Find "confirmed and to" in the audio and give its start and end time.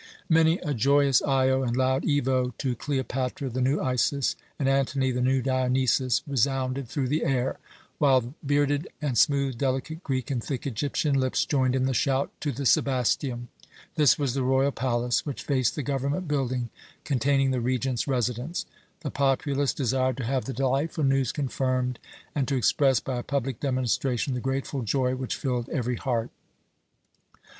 21.31-22.55